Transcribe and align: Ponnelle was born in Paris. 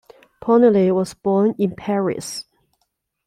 Ponnelle 0.41 0.95
was 0.95 1.13
born 1.13 1.53
in 1.59 1.75
Paris. 1.75 2.45